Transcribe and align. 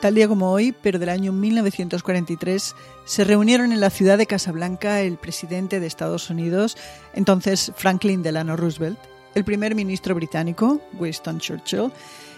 Tal 0.00 0.14
día 0.14 0.28
como 0.28 0.52
hoy, 0.52 0.72
pero 0.80 1.00
del 1.00 1.08
año 1.08 1.32
1943, 1.32 2.76
se 3.04 3.24
reunieron 3.24 3.72
en 3.72 3.80
la 3.80 3.90
ciudad 3.90 4.16
de 4.16 4.26
Casablanca 4.26 5.00
el 5.00 5.16
presidente 5.18 5.80
de 5.80 5.88
Estados 5.88 6.30
Unidos, 6.30 6.76
entonces 7.14 7.72
Franklin 7.74 8.22
Delano 8.22 8.56
Roosevelt, 8.56 8.98
el 9.34 9.44
primer 9.44 9.74
ministro 9.74 10.14
británico, 10.14 10.80
Winston 11.00 11.40
Churchill, 11.40 11.90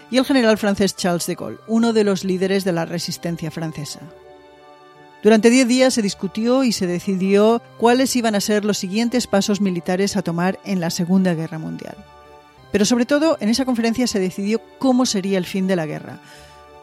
y 0.09 0.17
el 0.17 0.25
general 0.25 0.57
francés 0.57 0.95
Charles 0.95 1.27
de 1.27 1.35
Gaulle, 1.35 1.59
uno 1.67 1.93
de 1.93 2.03
los 2.03 2.23
líderes 2.23 2.63
de 2.63 2.71
la 2.71 2.85
resistencia 2.85 3.51
francesa. 3.51 4.01
Durante 5.21 5.51
diez 5.51 5.67
días 5.67 5.93
se 5.93 6.01
discutió 6.01 6.63
y 6.63 6.71
se 6.71 6.87
decidió 6.87 7.61
cuáles 7.77 8.15
iban 8.15 8.33
a 8.33 8.41
ser 8.41 8.65
los 8.65 8.79
siguientes 8.79 9.27
pasos 9.27 9.61
militares 9.61 10.17
a 10.17 10.23
tomar 10.23 10.59
en 10.65 10.79
la 10.79 10.89
Segunda 10.89 11.35
Guerra 11.35 11.59
Mundial. 11.59 11.95
Pero 12.71 12.85
sobre 12.85 13.05
todo, 13.05 13.37
en 13.39 13.49
esa 13.49 13.65
conferencia 13.65 14.07
se 14.07 14.19
decidió 14.19 14.61
cómo 14.79 15.05
sería 15.05 15.37
el 15.37 15.45
fin 15.45 15.67
de 15.67 15.75
la 15.75 15.85
guerra, 15.85 16.19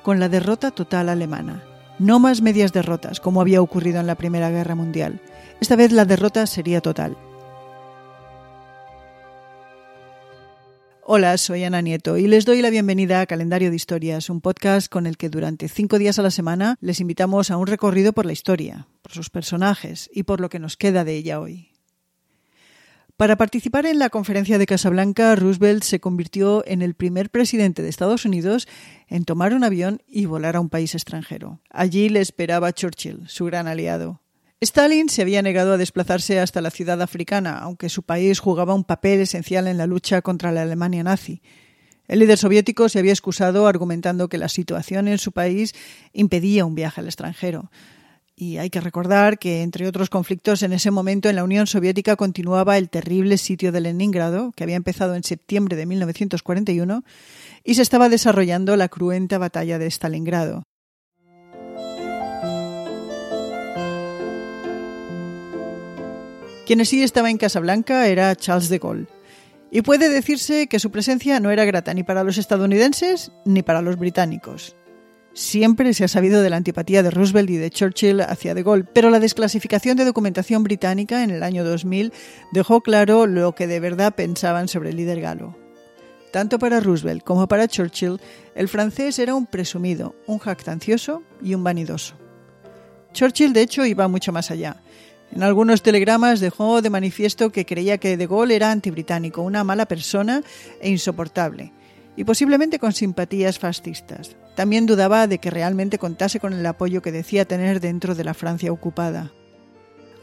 con 0.02 0.20
la 0.20 0.28
derrota 0.28 0.70
total 0.70 1.08
alemana. 1.08 1.64
No 1.98 2.18
más 2.20 2.42
medias 2.42 2.72
derrotas, 2.72 3.20
como 3.20 3.40
había 3.40 3.60
ocurrido 3.60 4.00
en 4.00 4.06
la 4.06 4.14
Primera 4.14 4.50
Guerra 4.50 4.74
Mundial. 4.74 5.20
Esta 5.60 5.76
vez 5.76 5.92
la 5.92 6.04
derrota 6.04 6.46
sería 6.46 6.80
total. 6.80 7.16
Hola, 11.10 11.38
soy 11.38 11.64
Ana 11.64 11.80
Nieto 11.80 12.18
y 12.18 12.26
les 12.26 12.44
doy 12.44 12.60
la 12.60 12.68
bienvenida 12.68 13.22
a 13.22 13.26
Calendario 13.26 13.70
de 13.70 13.76
Historias, 13.76 14.28
un 14.28 14.42
podcast 14.42 14.92
con 14.92 15.06
el 15.06 15.16
que 15.16 15.30
durante 15.30 15.68
cinco 15.68 15.98
días 15.98 16.18
a 16.18 16.22
la 16.22 16.30
semana 16.30 16.76
les 16.82 17.00
invitamos 17.00 17.50
a 17.50 17.56
un 17.56 17.66
recorrido 17.66 18.12
por 18.12 18.26
la 18.26 18.34
historia, 18.34 18.86
por 19.00 19.12
sus 19.12 19.30
personajes 19.30 20.10
y 20.12 20.24
por 20.24 20.40
lo 20.40 20.50
que 20.50 20.58
nos 20.58 20.76
queda 20.76 21.04
de 21.04 21.16
ella 21.16 21.40
hoy. 21.40 21.77
Para 23.18 23.34
participar 23.34 23.84
en 23.84 23.98
la 23.98 24.10
conferencia 24.10 24.58
de 24.58 24.66
Casablanca, 24.66 25.34
Roosevelt 25.34 25.82
se 25.82 25.98
convirtió 25.98 26.62
en 26.68 26.82
el 26.82 26.94
primer 26.94 27.30
presidente 27.30 27.82
de 27.82 27.88
Estados 27.88 28.24
Unidos 28.24 28.68
en 29.08 29.24
tomar 29.24 29.54
un 29.54 29.64
avión 29.64 30.00
y 30.06 30.26
volar 30.26 30.54
a 30.54 30.60
un 30.60 30.68
país 30.68 30.94
extranjero. 30.94 31.60
Allí 31.68 32.10
le 32.10 32.20
esperaba 32.20 32.72
Churchill, 32.72 33.24
su 33.26 33.46
gran 33.46 33.66
aliado. 33.66 34.20
Stalin 34.60 35.08
se 35.08 35.22
había 35.22 35.42
negado 35.42 35.72
a 35.72 35.78
desplazarse 35.78 36.38
hasta 36.38 36.60
la 36.60 36.70
ciudad 36.70 37.02
africana, 37.02 37.58
aunque 37.58 37.88
su 37.88 38.04
país 38.04 38.38
jugaba 38.38 38.72
un 38.72 38.84
papel 38.84 39.18
esencial 39.18 39.66
en 39.66 39.78
la 39.78 39.88
lucha 39.88 40.22
contra 40.22 40.52
la 40.52 40.62
Alemania 40.62 41.02
nazi. 41.02 41.42
El 42.06 42.20
líder 42.20 42.38
soviético 42.38 42.88
se 42.88 43.00
había 43.00 43.10
excusado 43.10 43.66
argumentando 43.66 44.28
que 44.28 44.38
la 44.38 44.48
situación 44.48 45.08
en 45.08 45.18
su 45.18 45.32
país 45.32 45.74
impedía 46.12 46.64
un 46.64 46.76
viaje 46.76 47.00
al 47.00 47.08
extranjero. 47.08 47.72
Y 48.40 48.58
hay 48.58 48.70
que 48.70 48.80
recordar 48.80 49.40
que, 49.40 49.62
entre 49.62 49.88
otros 49.88 50.10
conflictos, 50.10 50.62
en 50.62 50.72
ese 50.72 50.92
momento 50.92 51.28
en 51.28 51.34
la 51.34 51.42
Unión 51.42 51.66
Soviética 51.66 52.14
continuaba 52.14 52.78
el 52.78 52.88
terrible 52.88 53.36
sitio 53.36 53.72
de 53.72 53.80
Leningrado, 53.80 54.52
que 54.52 54.62
había 54.62 54.76
empezado 54.76 55.16
en 55.16 55.24
septiembre 55.24 55.74
de 55.74 55.86
1941, 55.86 57.02
y 57.64 57.74
se 57.74 57.82
estaba 57.82 58.08
desarrollando 58.08 58.76
la 58.76 58.88
cruenta 58.88 59.38
batalla 59.38 59.80
de 59.80 59.90
Stalingrado. 59.90 60.62
Quien 66.64 66.86
sí 66.86 67.02
estaba 67.02 67.30
en 67.30 67.38
Casablanca 67.38 68.06
era 68.06 68.36
Charles 68.36 68.68
de 68.68 68.78
Gaulle. 68.78 69.06
Y 69.72 69.82
puede 69.82 70.08
decirse 70.08 70.68
que 70.68 70.78
su 70.78 70.92
presencia 70.92 71.40
no 71.40 71.50
era 71.50 71.64
grata 71.64 71.92
ni 71.92 72.04
para 72.04 72.22
los 72.22 72.38
estadounidenses 72.38 73.32
ni 73.44 73.62
para 73.62 73.82
los 73.82 73.96
británicos. 73.96 74.76
Siempre 75.38 75.94
se 75.94 76.02
ha 76.02 76.08
sabido 76.08 76.42
de 76.42 76.50
la 76.50 76.56
antipatía 76.56 77.04
de 77.04 77.12
Roosevelt 77.12 77.48
y 77.48 77.58
de 77.58 77.70
Churchill 77.70 78.22
hacia 78.22 78.54
De 78.54 78.64
Gaulle, 78.64 78.88
pero 78.92 79.08
la 79.08 79.20
desclasificación 79.20 79.96
de 79.96 80.04
documentación 80.04 80.64
británica 80.64 81.22
en 81.22 81.30
el 81.30 81.44
año 81.44 81.62
2000 81.62 82.12
dejó 82.50 82.80
claro 82.80 83.24
lo 83.28 83.54
que 83.54 83.68
de 83.68 83.78
verdad 83.78 84.16
pensaban 84.16 84.66
sobre 84.66 84.90
el 84.90 84.96
líder 84.96 85.20
galo. 85.20 85.56
Tanto 86.32 86.58
para 86.58 86.80
Roosevelt 86.80 87.22
como 87.22 87.46
para 87.46 87.68
Churchill, 87.68 88.20
el 88.56 88.66
francés 88.66 89.20
era 89.20 89.36
un 89.36 89.46
presumido, 89.46 90.16
un 90.26 90.40
jactancioso 90.40 91.22
y 91.40 91.54
un 91.54 91.62
vanidoso. 91.62 92.16
Churchill, 93.12 93.52
de 93.52 93.62
hecho, 93.62 93.86
iba 93.86 94.08
mucho 94.08 94.32
más 94.32 94.50
allá. 94.50 94.82
En 95.30 95.44
algunos 95.44 95.82
telegramas 95.82 96.40
dejó 96.40 96.82
de 96.82 96.90
manifiesto 96.90 97.52
que 97.52 97.64
creía 97.64 97.98
que 97.98 98.16
De 98.16 98.26
Gaulle 98.26 98.56
era 98.56 98.72
antibritánico, 98.72 99.42
una 99.42 99.62
mala 99.62 99.86
persona 99.86 100.42
e 100.80 100.90
insoportable, 100.90 101.72
y 102.18 102.24
posiblemente 102.24 102.80
con 102.80 102.92
simpatías 102.92 103.60
fascistas. 103.60 104.34
También 104.56 104.86
dudaba 104.86 105.28
de 105.28 105.38
que 105.38 105.50
realmente 105.50 105.98
contase 105.98 106.40
con 106.40 106.52
el 106.52 106.66
apoyo 106.66 107.00
que 107.00 107.12
decía 107.12 107.44
tener 107.44 107.78
dentro 107.78 108.16
de 108.16 108.24
la 108.24 108.34
Francia 108.34 108.72
ocupada. 108.72 109.30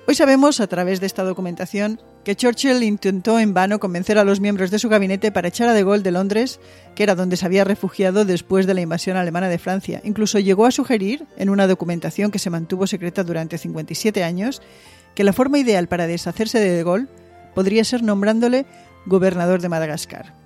Hoy 0.06 0.14
sabemos, 0.14 0.60
a 0.60 0.68
través 0.68 1.00
de 1.00 1.06
esta 1.06 1.24
documentación, 1.24 2.02
que 2.26 2.36
Churchill 2.36 2.84
intentó 2.84 3.40
en 3.40 3.54
vano 3.54 3.80
convencer 3.80 4.18
a 4.18 4.26
los 4.26 4.42
miembros 4.42 4.72
de 4.72 4.80
su 4.80 4.90
gabinete 4.90 5.32
para 5.32 5.48
echar 5.48 5.70
a 5.70 5.74
De 5.74 5.86
Gaulle 5.86 6.04
de 6.04 6.12
Londres, 6.12 6.60
que 6.96 7.04
era 7.04 7.16
donde 7.16 7.38
se 7.38 7.46
había 7.46 7.64
refugiado 7.64 8.26
después 8.26 8.68
de 8.68 8.74
la 8.74 8.82
invasión 8.82 9.16
alemana 9.16 9.48
de 9.48 9.58
Francia. 9.58 10.02
Incluso 10.04 10.38
llegó 10.40 10.66
a 10.66 10.72
sugerir, 10.72 11.26
en 11.38 11.50
una 11.50 11.66
documentación 11.66 12.30
que 12.30 12.40
se 12.40 12.50
mantuvo 12.50 12.88
secreta 12.88 13.24
durante 13.24 13.58
57 13.58 14.22
años, 14.22 14.62
que 15.16 15.24
la 15.24 15.32
forma 15.32 15.60
ideal 15.60 15.88
para 15.88 16.08
deshacerse 16.08 16.60
de 16.60 16.72
De 16.72 16.84
Gaulle 16.84 17.08
podría 17.54 17.86
ser 17.86 18.04
nombrándole 18.04 18.66
gobernador 19.06 19.62
de 19.62 19.70
Madagascar. 19.70 20.45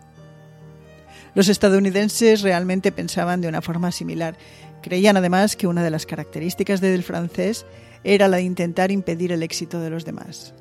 Los 1.35 1.49
estadounidenses 1.49 2.41
realmente 2.41 2.91
pensaban 2.91 3.41
de 3.41 3.47
una 3.47 3.61
forma 3.61 3.91
similar. 3.91 4.37
Creían 4.81 5.17
además 5.17 5.55
que 5.55 5.67
una 5.67 5.83
de 5.83 5.91
las 5.91 6.05
características 6.05 6.81
del 6.81 7.03
francés 7.03 7.65
era 8.03 8.27
la 8.27 8.37
de 8.37 8.43
intentar 8.43 8.91
impedir 8.91 9.31
el 9.31 9.43
éxito 9.43 9.79
de 9.79 9.89
los 9.89 10.05
demás. 10.05 10.53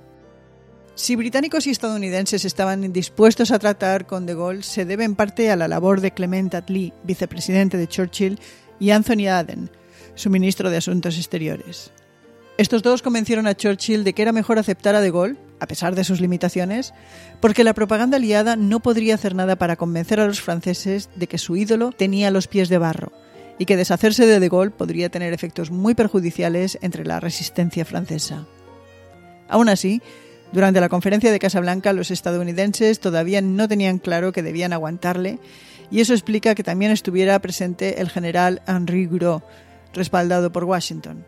Si 0.95 1.15
británicos 1.15 1.67
y 1.69 1.71
estadounidenses 1.71 2.45
estaban 2.45 2.93
dispuestos 2.93 3.53
a 3.53 3.61
tratar 3.61 4.07
con 4.07 4.27
De 4.27 4.35
Gaulle, 4.35 4.65
se 4.65 4.85
debe 4.85 5.05
en 5.05 5.15
parte 5.15 5.51
a 5.51 5.57
la 5.57 5.69
labor 5.69 6.01
de 6.01 6.11
Clement 6.11 6.53
Attlee, 6.57 6.93
vicepresidente 7.05 7.77
de 7.77 7.87
Churchill, 7.87 8.41
y 8.81 8.91
Anthony 8.91 9.29
Aden, 9.29 9.71
su 10.17 10.29
ministro 10.29 10.71
de 10.71 10.79
Asuntos 10.79 11.17
Exteriores. 11.17 11.93
Estos 12.57 12.83
dos 12.83 13.03
convencieron 13.03 13.47
a 13.47 13.55
Churchill 13.55 14.03
de 14.03 14.13
que 14.13 14.23
era 14.23 14.33
mejor 14.33 14.59
aceptar 14.59 14.97
a 14.97 15.01
De 15.01 15.13
Gaulle, 15.13 15.37
a 15.61 15.67
pesar 15.67 15.95
de 15.95 16.05
sus 16.05 16.21
limitaciones, 16.21 16.95
porque 17.41 17.65
la 17.65 17.75
propaganda 17.75 18.17
aliada 18.17 18.57
no 18.57 18.81
podría 18.81 19.15
hacer 19.15 19.35
nada 19.35 19.57
para 19.57 19.77
convencer 19.77 20.21
a 20.21 20.27
los 20.27 20.41
franceses 20.41 21.11
de 21.17 21.27
que 21.27 21.39
su 21.39 21.57
ídolo 21.57 21.93
tenía 21.93 22.31
los 22.31 22.47
pies 22.49 22.69
de 22.69 22.79
barro 22.79 23.13
y 23.59 23.67
que 23.67 23.77
deshacerse 23.77 24.27
de 24.27 24.41
De 24.41 24.49
Gaulle 24.49 24.71
podría 24.71 25.09
tener 25.09 25.33
efectos 25.33 25.71
muy 25.71 25.95
perjudiciales 25.95 26.79
entre 26.81 27.05
la 27.05 27.21
resistencia 27.21 27.85
francesa. 27.85 28.47
Aún 29.49 29.69
así, 29.69 30.01
durante 30.53 30.81
la 30.81 30.89
conferencia 30.89 31.33
de 31.33 31.39
Casablanca 31.39 31.93
los 31.93 32.11
estadounidenses 32.11 33.01
todavía 33.01 33.43
no 33.43 33.69
tenían 33.69 33.99
claro 33.99 34.33
que 34.33 34.43
debían 34.43 34.73
aguantarle 34.73 35.39
y 35.91 36.01
eso 36.01 36.13
explica 36.13 36.55
que 36.55 36.63
también 36.63 36.93
estuviera 36.93 37.39
presente 37.41 38.01
el 38.01 38.11
general 38.11 38.63
Henri 38.67 39.07
Gouraud, 39.07 39.43
respaldado 39.93 40.53
por 40.53 40.65
Washington. 40.65 41.25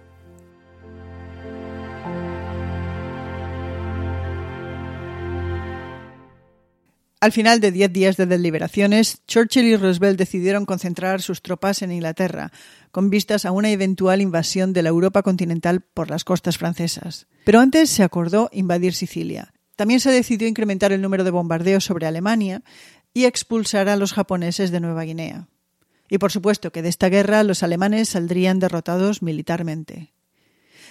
Al 7.22 7.32
final 7.32 7.60
de 7.60 7.70
diez 7.70 7.92
días 7.92 8.16
de 8.16 8.25
deliberaciones, 8.25 9.20
Churchill 9.26 9.66
y 9.66 9.76
Roosevelt 9.76 10.19
decidieron 10.19 10.64
concentrar 10.64 11.20
sus 11.20 11.42
tropas 11.42 11.82
en 11.82 11.92
Inglaterra, 11.92 12.50
con 12.92 13.10
vistas 13.10 13.44
a 13.44 13.53
una 13.53 13.70
eventual 13.70 14.22
invasión 14.22 14.72
de 14.72 14.82
la 14.82 14.88
Europa 14.88 15.22
continental 15.22 15.82
por 15.82 16.08
las 16.08 16.25
costas 16.25 16.56
francesas. 16.56 17.26
Pero 17.44 17.60
antes 17.60 17.91
se 17.91 18.03
acordó 18.03 18.48
invadir 18.54 18.94
Sicilia. 18.94 19.53
También 19.76 20.00
se 20.00 20.10
decidió 20.10 20.48
incrementar 20.48 20.92
el 20.92 21.03
número 21.03 21.22
de 21.22 21.31
bombardeos 21.31 21.84
sobre 21.84 22.06
Alemania 22.06 22.62
y 23.12 23.26
expulsar 23.26 23.91
a 23.91 23.97
los 23.97 24.14
japoneses 24.14 24.70
de 24.70 24.81
Nueva 24.81 25.04
Guinea. 25.04 25.47
Y 26.08 26.16
por 26.16 26.32
supuesto 26.32 26.72
que 26.72 26.81
de 26.81 26.88
esta 26.88 27.10
guerra 27.10 27.42
los 27.42 27.62
alemanes 27.62 28.08
saldrían 28.08 28.60
derrotados 28.60 29.20
militarmente. 29.20 30.14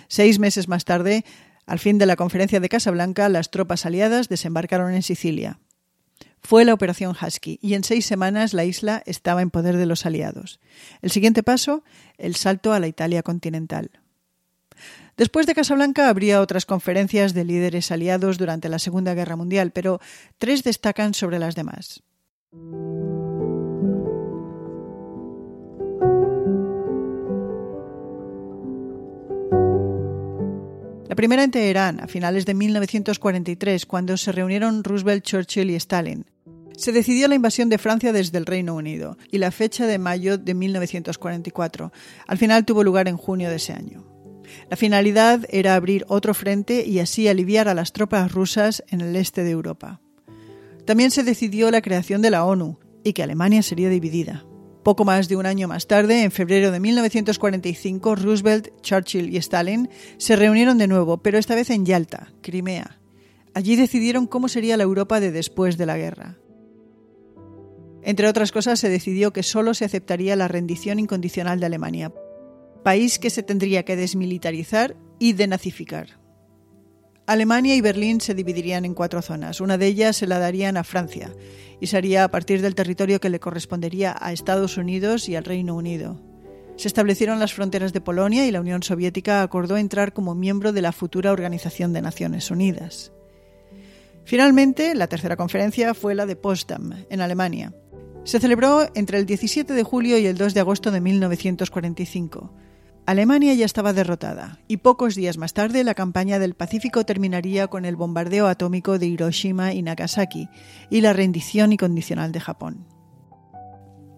Seis 0.07 0.37
meses 0.37 0.67
más 0.67 0.85
tarde, 0.85 1.25
al 1.65 1.79
fin 1.79 1.97
de 1.97 2.05
la 2.05 2.15
conferencia 2.15 2.59
de 2.59 2.69
Casablanca, 2.69 3.29
las 3.29 3.49
tropas 3.49 3.87
aliadas 3.87 4.29
desembarcaron 4.29 4.93
en 4.93 5.01
Sicilia. 5.01 5.59
Fue 6.41 6.65
la 6.65 6.73
Operación 6.73 7.15
Husky 7.19 7.59
y 7.61 7.73
en 7.73 7.83
seis 7.83 8.05
semanas 8.05 8.53
la 8.53 8.65
isla 8.65 9.03
estaba 9.05 9.41
en 9.41 9.49
poder 9.49 9.77
de 9.77 9.85
los 9.85 10.05
aliados. 10.05 10.59
El 11.01 11.11
siguiente 11.11 11.43
paso, 11.43 11.83
el 12.17 12.35
salto 12.35 12.73
a 12.73 12.79
la 12.79 12.87
Italia 12.87 13.23
continental. 13.23 13.91
Después 15.17 15.45
de 15.45 15.53
Casablanca 15.55 16.07
habría 16.07 16.39
otras 16.39 16.65
conferencias 16.65 17.33
de 17.33 17.43
líderes 17.43 17.91
aliados 17.91 18.37
durante 18.37 18.69
la 18.69 18.79
Segunda 18.79 19.13
Guerra 19.13 19.35
Mundial, 19.35 19.71
pero 19.71 19.99
tres 20.37 20.63
destacan 20.63 21.13
sobre 21.13 21.39
las 21.39 21.55
demás. 21.55 22.03
Primera 31.19 31.43
en 31.43 31.51
Teherán, 31.51 31.99
a 31.99 32.07
finales 32.07 32.45
de 32.45 32.53
1943, 32.53 33.85
cuando 33.85 34.15
se 34.15 34.31
reunieron 34.31 34.85
Roosevelt, 34.85 35.21
Churchill 35.21 35.69
y 35.69 35.75
Stalin. 35.75 36.25
Se 36.77 36.93
decidió 36.93 37.27
la 37.27 37.35
invasión 37.35 37.67
de 37.67 37.77
Francia 37.77 38.13
desde 38.13 38.37
el 38.37 38.45
Reino 38.45 38.73
Unido 38.73 39.17
y 39.29 39.39
la 39.39 39.51
fecha 39.51 39.85
de 39.85 39.97
mayo 39.97 40.37
de 40.37 40.53
1944. 40.53 41.91
Al 42.25 42.37
final 42.37 42.63
tuvo 42.63 42.85
lugar 42.85 43.09
en 43.09 43.17
junio 43.17 43.49
de 43.49 43.57
ese 43.57 43.73
año. 43.73 44.05
La 44.69 44.77
finalidad 44.77 45.45
era 45.49 45.75
abrir 45.75 46.05
otro 46.07 46.33
frente 46.33 46.85
y 46.87 46.99
así 46.99 47.27
aliviar 47.27 47.67
a 47.67 47.73
las 47.73 47.91
tropas 47.91 48.31
rusas 48.31 48.81
en 48.87 49.01
el 49.01 49.13
este 49.17 49.43
de 49.43 49.51
Europa. 49.51 49.99
También 50.85 51.11
se 51.11 51.25
decidió 51.25 51.69
la 51.69 51.81
creación 51.81 52.21
de 52.21 52.31
la 52.31 52.45
ONU 52.45 52.79
y 53.03 53.11
que 53.11 53.23
Alemania 53.23 53.61
sería 53.61 53.89
dividida. 53.89 54.45
Poco 54.83 55.03
más 55.03 55.27
de 55.27 55.35
un 55.35 55.45
año 55.45 55.67
más 55.67 55.87
tarde, 55.87 56.23
en 56.23 56.31
febrero 56.31 56.71
de 56.71 56.79
1945, 56.79 58.15
Roosevelt, 58.15 58.69
Churchill 58.81 59.33
y 59.33 59.37
Stalin 59.37 59.89
se 60.17 60.37
reunieron 60.37 60.77
de 60.77 60.87
nuevo, 60.87 61.17
pero 61.17 61.37
esta 61.37 61.53
vez 61.53 61.69
en 61.69 61.85
Yalta, 61.85 62.31
Crimea. 62.41 62.99
Allí 63.53 63.75
decidieron 63.75 64.25
cómo 64.25 64.47
sería 64.47 64.77
la 64.77 64.83
Europa 64.83 65.19
de 65.19 65.31
después 65.31 65.77
de 65.77 65.85
la 65.85 65.97
guerra. 65.97 66.37
Entre 68.03 68.27
otras 68.29 68.53
cosas, 68.53 68.79
se 68.79 68.87
decidió 68.87 69.33
que 69.33 69.43
solo 69.43 69.73
se 69.73 69.83
aceptaría 69.83 70.37
la 70.37 70.47
rendición 70.47 70.99
incondicional 70.99 71.59
de 71.59 71.65
Alemania, 71.65 72.13
país 72.81 73.19
que 73.19 73.29
se 73.29 73.43
tendría 73.43 73.83
que 73.83 73.97
desmilitarizar 73.97 74.95
y 75.19 75.33
denazificar. 75.33 76.19
Alemania 77.25 77.75
y 77.75 77.81
Berlín 77.81 78.21
se 78.21 78.33
dividirían 78.33 78.85
en 78.85 78.95
cuatro 78.95 79.21
zonas. 79.21 79.61
Una 79.61 79.77
de 79.77 79.85
ellas 79.85 80.15
se 80.15 80.25
la 80.25 80.39
darían 80.39 80.77
a 80.77 80.83
Francia 80.83 81.31
y 81.81 81.87
sería 81.87 82.23
a 82.23 82.31
partir 82.31 82.61
del 82.61 82.75
territorio 82.75 83.19
que 83.19 83.29
le 83.29 83.39
correspondería 83.39 84.15
a 84.19 84.31
Estados 84.31 84.77
Unidos 84.77 85.29
y 85.29 85.35
al 85.35 85.45
Reino 85.45 85.75
Unido. 85.75 86.19
Se 86.75 86.87
establecieron 86.87 87.39
las 87.39 87.53
fronteras 87.53 87.91
de 87.91 88.01
Polonia 88.01 88.47
y 88.47 88.51
la 88.51 88.61
Unión 88.61 88.83
Soviética 88.83 89.41
acordó 89.41 89.75
entrar 89.77 90.13
como 90.13 90.33
miembro 90.33 90.71
de 90.71 90.81
la 90.81 90.93
futura 90.93 91.31
Organización 91.31 91.91
de 91.91 92.01
Naciones 92.01 92.51
Unidas. 92.51 93.11
Finalmente, 94.23 94.95
la 94.95 95.07
tercera 95.07 95.35
conferencia 95.35 95.93
fue 95.93 96.15
la 96.15 96.25
de 96.25 96.35
Potsdam, 96.35 97.05
en 97.09 97.19
Alemania. 97.19 97.73
Se 98.23 98.39
celebró 98.39 98.87
entre 98.95 99.17
el 99.17 99.25
17 99.25 99.73
de 99.73 99.83
julio 99.83 100.17
y 100.19 100.25
el 100.25 100.37
2 100.37 100.53
de 100.53 100.59
agosto 100.59 100.91
de 100.91 101.01
1945. 101.01 102.53
Alemania 103.09 103.55
ya 103.55 103.65
estaba 103.65 103.91
derrotada 103.91 104.59
y 104.67 104.77
pocos 104.77 105.15
días 105.15 105.39
más 105.39 105.55
tarde 105.55 105.83
la 105.83 105.95
campaña 105.95 106.37
del 106.37 106.53
Pacífico 106.53 107.07
terminaría 107.07 107.65
con 107.65 107.85
el 107.85 107.95
bombardeo 107.95 108.45
atómico 108.45 108.99
de 108.99 109.07
Hiroshima 109.07 109.73
y 109.73 109.81
Nagasaki 109.81 110.47
y 110.91 111.01
la 111.01 111.11
rendición 111.11 111.73
incondicional 111.73 112.31
de 112.31 112.39
Japón. 112.39 112.85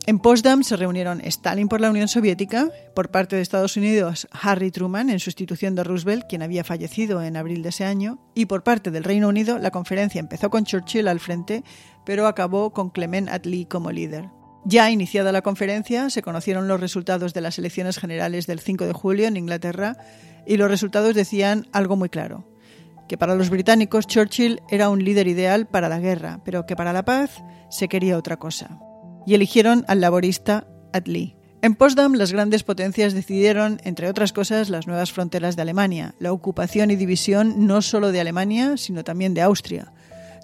En 0.08 0.20
Potsdam 0.20 0.64
se 0.64 0.76
reunieron 0.76 1.22
Stalin 1.22 1.70
por 1.70 1.80
la 1.80 1.90
Unión 1.90 2.10
Soviética, 2.10 2.70
por 2.94 3.12
parte 3.12 3.38
de 3.38 3.42
Estados 3.42 3.78
Unidos 3.78 4.28
Harry 4.30 4.72
Truman 4.72 5.10
en 5.10 5.22
sustitución 5.22 5.74
de 5.74 5.86
Roosevelt, 5.86 6.26
quien 6.28 6.42
había 6.42 6.66
fallecido 6.66 7.24
en 7.24 7.38
abril 7.38 7.64
de 7.64 7.70
ese 7.70 7.86
año, 7.86 8.20
y 8.36 8.48
por 8.48 8.64
parte 8.64 8.92
del 8.92 9.06
Reino 9.06 9.30
Unido 9.30 9.58
la 9.58 9.72
conferencia 9.72 10.20
empezó 10.20 10.50
con 10.50 10.66
Churchill 10.66 11.08
al 11.08 11.22
frente, 11.22 11.64
pero 12.06 12.28
acabó 12.28 12.74
con 12.74 12.90
Clement 12.90 13.30
Attlee 13.30 13.68
como 13.68 13.90
líder. 13.90 14.41
Ya 14.64 14.92
iniciada 14.92 15.32
la 15.32 15.42
conferencia, 15.42 16.10
se 16.10 16.22
conocieron 16.22 16.68
los 16.68 16.80
resultados 16.80 17.34
de 17.34 17.42
las 17.42 17.58
elecciones 17.58 17.98
generales 17.98 18.46
del 18.46 18.60
5 18.60 18.86
de 18.86 18.94
julio 18.94 19.28
en 19.28 19.38
Inglaterra 19.38 19.98
y 20.46 20.58
los 20.58 20.70
resultados 20.70 21.16
decían 21.16 21.68
algo 21.72 21.96
muy 21.96 22.10
claro, 22.10 22.46
que 23.08 23.18
para 23.18 23.36
los 23.36 23.50
británicos 23.50 24.06
Churchill 24.06 24.62
era 24.70 24.90
un 24.90 25.04
líder 25.04 25.28
ideal 25.28 25.68
para 25.68 25.90
la 25.90 26.00
guerra, 26.00 26.42
pero 26.46 26.66
que 26.66 26.76
para 26.76 26.94
la 26.94 27.04
paz 27.04 27.44
se 27.70 27.88
quería 27.88 28.18
otra 28.18 28.38
cosa 28.38 28.80
y 29.26 29.34
eligieron 29.34 29.84
al 29.88 30.02
laborista 30.02 30.68
Attlee. 30.94 31.36
En 31.64 31.76
Potsdam, 31.76 32.14
las 32.14 32.32
grandes 32.32 32.64
potencias 32.64 33.14
decidieron, 33.14 33.80
entre 33.84 34.10
otras 34.10 34.34
cosas, 34.34 34.70
las 34.70 34.88
nuevas 34.88 35.12
fronteras 35.12 35.56
de 35.56 35.62
Alemania, 35.62 36.16
la 36.18 36.34
ocupación 36.34 36.90
y 36.90 36.96
división 36.96 37.68
no 37.68 37.84
solo 37.84 38.12
de 38.12 38.20
Alemania, 38.20 38.78
sino 38.78 39.04
también 39.04 39.36
de 39.36 39.42
Austria. 39.42 39.94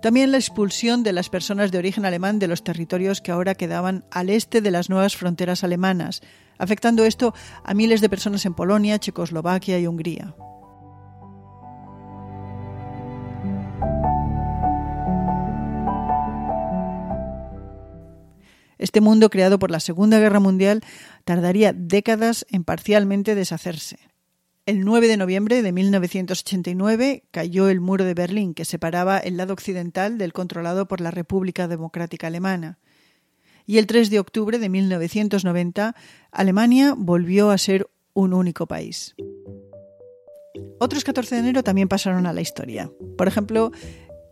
También 0.01 0.31
la 0.31 0.38
expulsión 0.38 1.01
de 1.03 1.11
las 1.11 1.29
personas 1.29 1.71
de 1.71 1.79
origen 1.79 2.05
alemán 2.05 2.38
de 2.39 2.47
los 2.47 2.63
territorios 2.63 3.19
que 3.19 3.31
ahora 3.31 3.55
quedaban 3.55 4.05
al 4.11 4.29
este 4.29 4.61
de 4.61 4.71
las 4.71 4.89
nuevas 4.89 5.17
fronteras 5.17 5.63
alemanas, 5.63 6.21
afectando 6.59 7.03
esto 7.03 7.33
a 7.63 7.73
miles 7.73 8.01
de 8.01 8.09
personas 8.09 8.45
en 8.45 8.53
Polonia, 8.53 8.99
Checoslovaquia 8.99 9.79
y 9.79 9.88
Hungría. 9.88 10.35
Este 18.77 19.01
mundo 19.01 19.31
creado 19.31 19.57
por 19.57 19.71
la 19.71 19.79
Segunda 19.79 20.19
Guerra 20.19 20.39
Mundial 20.39 20.81
tardaría 21.25 21.73
décadas 21.73 22.45
en 22.51 22.63
parcialmente 22.63 23.33
deshacerse. 23.33 23.97
El 24.67 24.83
9 24.83 25.07
de 25.07 25.15
noviembre 25.15 25.61
de 25.61 25.71
1989 25.71 27.23
cayó 27.31 27.69
el 27.69 27.79
muro 27.79 28.03
de 28.03 28.13
Berlín 28.13 28.53
que 28.53 28.65
separaba 28.65 29.17
el 29.17 29.37
lado 29.37 29.53
occidental 29.53 30.17
del 30.17 30.33
controlado 30.33 30.89
por 30.89 30.99
la 30.99 31.09
República 31.09 31.69
Democrática 31.69 32.27
Alemana. 32.27 32.77
Y 33.65 33.77
el 33.77 33.87
3 33.87 34.09
de 34.09 34.19
octubre 34.19 34.59
de 34.59 34.67
1990 34.67 35.95
Alemania 36.31 36.95
volvió 36.97 37.49
a 37.51 37.57
ser 37.57 37.89
un 38.13 38.33
único 38.33 38.67
país. 38.67 39.15
Otros 40.81 41.05
14 41.05 41.35
de 41.35 41.39
enero 41.39 41.63
también 41.63 41.87
pasaron 41.87 42.25
a 42.25 42.33
la 42.33 42.41
historia. 42.41 42.91
Por 43.17 43.29
ejemplo, 43.29 43.71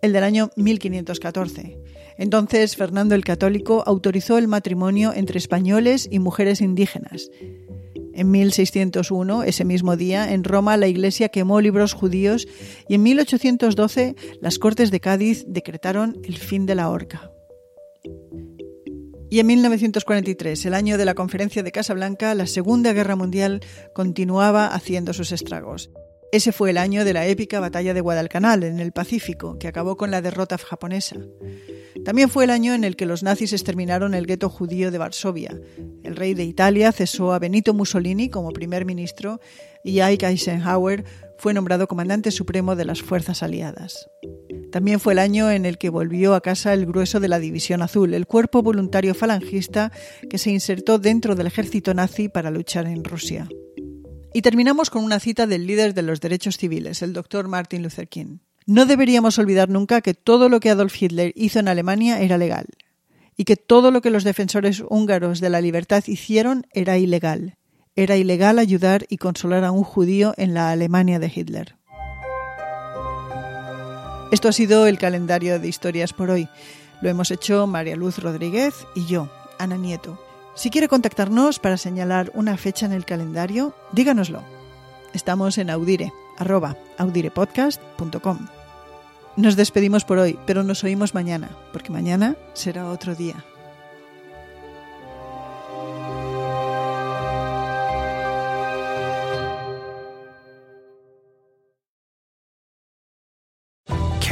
el 0.01 0.11
del 0.11 0.25
año 0.25 0.49
1514. 0.57 1.79
Entonces, 2.17 2.75
Fernando 2.75 3.15
el 3.15 3.23
Católico 3.23 3.83
autorizó 3.85 4.37
el 4.37 4.49
matrimonio 4.49 5.13
entre 5.13 5.37
españoles 5.37 6.09
y 6.11 6.19
mujeres 6.19 6.59
indígenas. 6.59 7.29
En 8.15 8.31
1601, 8.31 9.43
ese 9.43 9.65
mismo 9.65 9.97
día, 9.97 10.31
en 10.31 10.45
Roma 10.45 10.77
la 10.77 10.87
Iglesia 10.87 11.27
quemó 11.27 11.59
libros 11.59 11.91
judíos 11.91 12.47
y 12.87 12.95
en 12.95 13.03
1812 13.03 14.15
las 14.39 14.57
Cortes 14.57 14.89
de 14.89 15.01
Cádiz 15.01 15.43
decretaron 15.47 16.17
el 16.23 16.37
fin 16.37 16.65
de 16.65 16.75
la 16.75 16.89
horca. 16.89 17.29
Y 19.29 19.39
en 19.39 19.47
1943, 19.47 20.65
el 20.65 20.73
año 20.73 20.97
de 20.97 21.03
la 21.03 21.13
Conferencia 21.13 21.61
de 21.61 21.73
Casablanca, 21.73 22.33
la 22.35 22.47
Segunda 22.47 22.93
Guerra 22.93 23.17
Mundial 23.17 23.59
continuaba 23.93 24.67
haciendo 24.67 25.11
sus 25.11 25.33
estragos. 25.33 25.91
Ese 26.31 26.53
fue 26.53 26.69
el 26.69 26.77
año 26.77 27.03
de 27.03 27.11
la 27.11 27.27
épica 27.27 27.59
batalla 27.59 27.93
de 27.93 27.99
Guadalcanal, 27.99 28.63
en 28.63 28.79
el 28.79 28.93
Pacífico, 28.93 29.59
que 29.59 29.67
acabó 29.67 29.97
con 29.97 30.09
la 30.09 30.21
derrota 30.21 30.57
japonesa. 30.57 31.17
También 32.05 32.29
fue 32.29 32.43
el 32.43 32.51
año 32.51 32.75
en 32.75 32.83
el 32.83 32.95
que 32.95 33.07
los 33.07 33.23
nazis 33.23 33.51
exterminaron 33.51 34.13
el 34.13 34.27
gueto 34.27 34.47
judío 34.47 34.91
de 34.91 34.99
Varsovia. 34.99 35.59
El 36.03 36.15
rey 36.15 36.35
de 36.35 36.43
Italia 36.43 36.91
cesó 36.91 37.33
a 37.33 37.39
Benito 37.39 37.73
Mussolini 37.73 38.29
como 38.29 38.51
primer 38.51 38.85
ministro 38.85 39.41
y 39.83 40.01
Ike 40.01 40.27
Eisenhower 40.27 41.03
fue 41.39 41.55
nombrado 41.55 41.87
comandante 41.87 42.29
supremo 42.29 42.75
de 42.75 42.85
las 42.85 43.01
fuerzas 43.01 43.41
aliadas. 43.41 44.07
También 44.71 44.99
fue 44.99 45.13
el 45.13 45.19
año 45.19 45.49
en 45.49 45.65
el 45.65 45.79
que 45.79 45.89
volvió 45.89 46.35
a 46.35 46.41
casa 46.41 46.73
el 46.73 46.85
grueso 46.85 47.19
de 47.19 47.27
la 47.27 47.39
División 47.39 47.81
Azul, 47.81 48.13
el 48.13 48.27
cuerpo 48.27 48.61
voluntario 48.61 49.15
falangista 49.15 49.91
que 50.29 50.37
se 50.37 50.51
insertó 50.51 50.99
dentro 50.99 51.33
del 51.33 51.47
ejército 51.47 51.95
nazi 51.95 52.29
para 52.29 52.51
luchar 52.51 52.85
en 52.85 53.03
Rusia. 53.03 53.49
Y 54.31 54.43
terminamos 54.43 54.91
con 54.91 55.03
una 55.03 55.19
cita 55.19 55.47
del 55.47 55.65
líder 55.65 55.95
de 55.95 56.03
los 56.03 56.21
derechos 56.21 56.57
civiles, 56.57 57.01
el 57.01 57.13
doctor 57.13 57.47
Martin 57.47 57.81
Luther 57.81 58.07
King. 58.07 58.37
No 58.67 58.87
deberíamos 58.87 59.37
olvidar 59.37 59.69
nunca 59.69 60.01
que 60.01 60.15
todo 60.15 60.49
lo 60.49 60.59
que 60.59 60.71
Adolf 60.71 60.99
Hitler 60.99 61.33
hizo 61.35 61.59
en 61.59 61.67
Alemania 61.67 62.19
era 62.21 62.37
legal 62.39 62.65
y 63.37 63.43
que 63.43 63.57
todo 63.57 63.91
lo 63.91 64.01
que 64.01 64.09
los 64.09 64.23
defensores 64.23 64.83
húngaros 64.89 65.39
de 65.39 65.51
la 65.51 65.61
libertad 65.61 66.03
hicieron 66.07 66.65
era 66.71 66.97
ilegal. 66.97 67.57
Era 67.95 68.17
ilegal 68.17 68.57
ayudar 68.57 69.05
y 69.07 69.17
consolar 69.17 69.63
a 69.63 69.71
un 69.71 69.83
judío 69.83 70.33
en 70.37 70.53
la 70.53 70.71
Alemania 70.71 71.19
de 71.19 71.31
Hitler. 71.33 71.75
Esto 74.31 74.49
ha 74.49 74.51
sido 74.51 74.87
el 74.87 74.97
calendario 74.97 75.59
de 75.59 75.67
historias 75.67 76.11
por 76.11 76.31
hoy. 76.31 76.49
Lo 77.01 77.09
hemos 77.09 77.29
hecho 77.29 77.67
María 77.67 77.95
Luz 77.95 78.17
Rodríguez 78.17 78.73
y 78.95 79.05
yo, 79.05 79.29
Ana 79.59 79.77
Nieto. 79.77 80.19
Si 80.55 80.71
quiere 80.71 80.87
contactarnos 80.87 81.59
para 81.59 81.77
señalar 81.77 82.31
una 82.33 82.57
fecha 82.57 82.87
en 82.87 82.93
el 82.93 83.05
calendario, 83.05 83.75
díganoslo. 83.91 84.43
Estamos 85.13 85.57
en 85.57 85.69
audire, 85.69 86.11
arroba, 86.37 86.77
audirepodcast.com. 86.97 88.47
Nos 89.37 89.55
despedimos 89.55 90.05
por 90.05 90.17
hoy, 90.17 90.39
pero 90.45 90.63
nos 90.63 90.83
oímos 90.83 91.13
mañana, 91.13 91.49
porque 91.73 91.91
mañana 91.91 92.35
será 92.53 92.89
otro 92.89 93.15
día. 93.15 93.43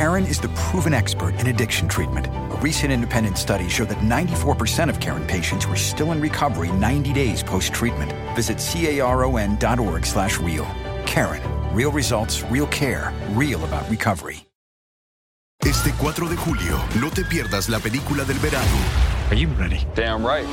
Karen 0.04 0.26
is 0.26 0.40
the 0.40 0.50
proven 0.50 0.94
expert 0.94 1.34
in 1.40 1.48
addiction 1.48 1.88
treatment. 1.88 2.28
A 2.28 2.60
recent 2.62 2.92
independent 2.92 3.38
study 3.38 3.70
showed 3.70 3.90
that 3.90 4.00
94% 4.00 4.90
of 4.90 5.00
Karen 5.00 5.26
patients 5.28 5.66
were 5.66 5.76
still 5.76 6.12
in 6.12 6.20
recovery 6.20 6.72
90 6.72 7.14
days 7.14 7.44
post-treatment. 7.44 8.12
Visit 8.36 8.58
caron.org 8.58 10.06
slash 10.06 10.40
real. 10.40 10.66
Karen. 11.06 11.63
Real 11.74 11.92
results, 11.92 12.44
real 12.52 12.68
care, 12.68 13.12
real 13.36 13.64
about 13.64 13.90
recovery. 13.90 14.46
Este 15.66 15.92
4 15.98 16.30
de 16.30 16.36
julio, 16.36 16.78
no 17.02 17.10
te 17.10 17.24
pierdas 17.24 17.68
la 17.68 17.80
película 17.80 18.24
del 18.26 18.38
verano. 18.38 18.68
Are 19.32 19.36
you 19.36 19.50
ready? 19.58 19.88
Damn 19.96 20.24
right. 20.24 20.46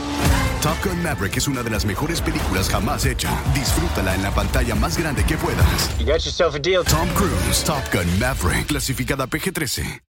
Top 0.63 0.77
Gun 0.83 1.03
Maverick 1.03 1.37
es 1.37 1.47
una 1.47 1.63
de 1.63 1.69
las 1.69 1.85
mejores 1.85 2.23
películas 2.23 2.71
jamás 2.71 3.05
hecha. 3.05 3.29
Disfrútala 3.53 4.15
en 4.15 4.23
la 4.23 4.31
pantalla 4.31 4.75
más 4.75 4.97
grande 4.97 5.23
que 5.25 5.37
puedas. 5.37 5.99
You 5.99 6.07
got 6.07 6.25
yourself 6.25 6.55
a 6.55 6.59
deal. 6.59 6.85
Tom 6.85 7.09
Cruise, 7.15 7.65
Top 7.65 7.83
Gun 7.93 8.07
Maverick, 8.19 8.69
clasificada 8.69 9.27
PG-13. 9.27 9.99